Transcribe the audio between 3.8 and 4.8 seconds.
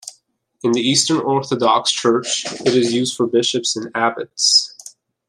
abbots.